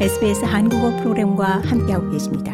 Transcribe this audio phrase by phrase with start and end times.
[0.00, 2.52] SBS 한국어 프로그램과 함께하고 계십니다.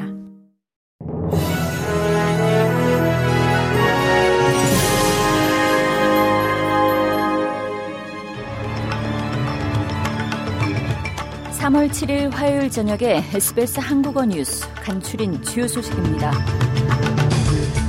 [11.59, 16.33] (3월 7일) 화요일 저녁에 SBS 한국어 뉴스 간추린 주요 소식입니다.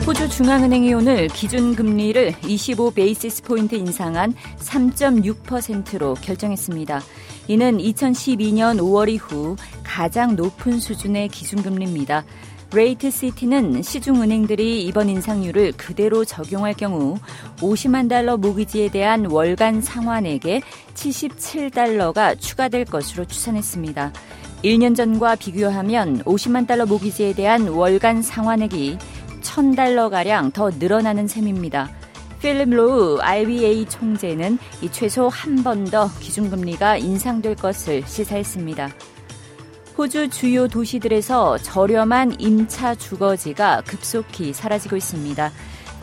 [0.07, 7.01] 호주 중앙은행이 오늘 기준금리를 25 베이시스 포인트 인상한 3.6%로 결정했습니다.
[7.47, 12.23] 이는 2012년 5월 이후 가장 높은 수준의 기준금리입니다.
[12.73, 17.17] 레이트 시티는 시중은행들이 이번 인상률을 그대로 적용할 경우
[17.57, 20.61] 50만 달러 모기지에 대한 월간 상환액에
[20.93, 24.13] 77달러가 추가될 것으로 추산했습니다.
[24.63, 28.97] 1년 전과 비교하면 50만 달러 모기지에 대한 월간 상환액이
[29.41, 31.89] 1000달러가량 더 늘어나는 셈입니다.
[32.41, 38.89] 필립 로우 RBA 총재는 이 최소 한 번 더 기준금리가 인상될 것을 시사했습니다.
[39.97, 45.51] 호주 주요 도시들에서 저렴한 임차 주거지가 급속히 사라지고 있습니다.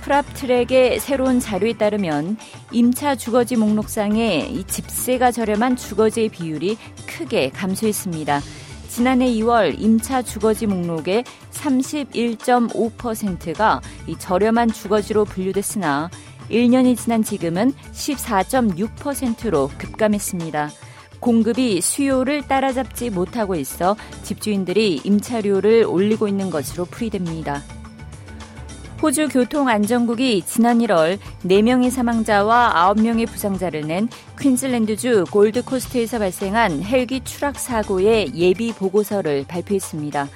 [0.03, 2.37] 프랍트랙의 새로운 자료에 따르면
[2.71, 8.41] 임차 주거지 목록상에 이 집세가 저렴한 주거지의 비율이 크게 감소했습니다.
[8.89, 16.11] 지난해 2월 임차 주거지 목록의 31.5%가 이 저렴한 주거지로 분류됐으나
[16.51, 20.71] 1년이 지난 지금은 14.6%로 급감했습니다.
[21.21, 27.63] 공급이 수요를 따라잡지 못하고 있어 집주인들이 임차료를 올리고 있는 것으로 풀이됩니다.
[29.01, 34.09] 호주 교통안전국이 지난 1월 4명의 사망자와 9명의 부상자를 낸
[34.41, 40.29] 퀸즐랜드주 골드코스트에서 발생한 헬기 추락 사고의 예비 보고서를 발표했습니다.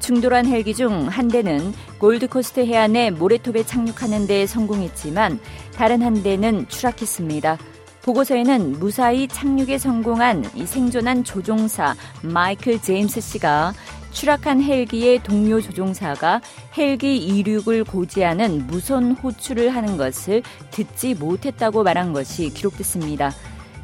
[0.00, 5.40] 충돌한 헬기 중 한 대는 골드코스트 해안에 모래톱에 착륙하는 데 성공했지만
[5.74, 7.58] 다른 한 대는 추락했습니다.
[8.02, 13.74] 보고서에는 무사히 착륙에 성공한 이 생존한 조종사 마이클 제임스 씨가
[14.12, 16.40] 추락한 헬기의 동료 조종사가
[16.78, 23.32] 헬기 이륙을 고지하는 무선 호출을 하는 것을 듣지 못했다고 말한 것이 기록됐습니다.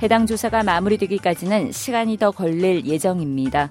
[0.02, 3.70] 해당 조사가 마무리되기까지는 시간이 더 걸릴 예정입니다.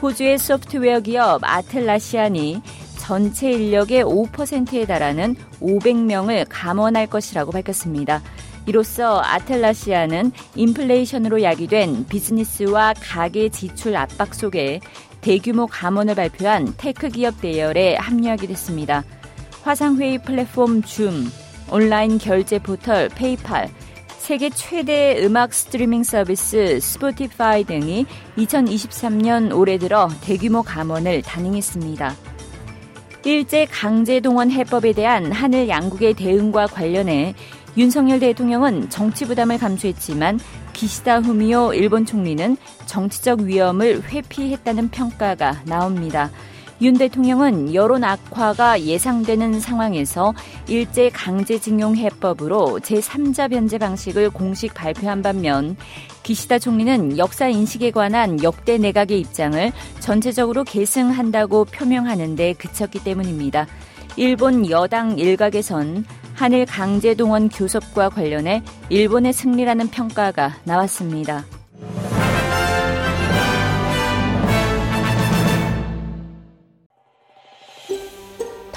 [0.00, 2.60] 호주의 소프트웨어 기업 아틀라시안이
[2.98, 8.22] 전체 인력의 5%에 달하는 500명을 감원할 것이라고 밝혔습니다.
[8.66, 14.80] 이로써 아틀라시안은 인플레이션으로 야기된 비즈니스와 가계 지출 압박 속에
[15.20, 19.04] 대규모 감원을 발표한 테크 기업 대열에 합류하게 됐습니다.
[19.62, 21.26] 화상회의 플랫폼 줌,
[21.70, 23.68] 온라인 결제 포털 페이팔,
[24.24, 28.06] 세계 최대 음악 스트리밍 서비스 스포티파이 등이
[28.38, 32.14] 2023년 올해 들어 대규모 감원을 단행했습니다.
[33.26, 37.34] 일제 강제 동원 해법에 대한 하늘 양국의 대응과 관련해
[37.76, 40.40] 윤석열 대통령은 정치 부담을 감수했지만
[40.72, 42.56] 기시다 후미오 일본 총리는
[42.86, 46.30] 정치적 위험을 회피했다는 평가가 나옵니다.
[46.84, 50.34] 윤 대통령은 여론 악화가 예상되는 상황에서
[50.68, 55.78] 일제 강제징용 해법으로 제3자 변제 방식을 공식 발표한 반면
[56.22, 63.66] 기시다 총리는 역사 인식에 관한 역대 내각의 입장을 전체적으로 계승한다고 표명하는 데 그쳤기 때문입니다.
[64.16, 71.46] 일본 여당 일각에선 한일 강제 동원 교섭과 관련해 일본의 승리라는 평가가 나왔습니다.